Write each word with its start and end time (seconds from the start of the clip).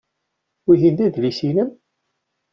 Wihin 0.67 0.95
d 0.97 0.99
adlis-nnem? 1.05 1.69